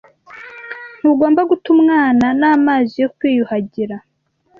Ntugomba 0.97 1.41
guta 1.49 1.67
umwana 1.75 2.25
n'amazi 2.39 2.95
yo 3.03 3.09
kwiyuhagira. 3.17 3.95